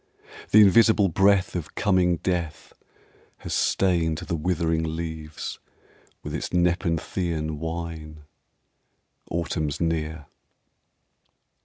[0.49, 2.73] The invisible breath of coming death
[3.37, 5.59] has stained The withering leaves
[6.23, 8.23] with its nepenthean wine
[9.29, 10.25] Autumn's near.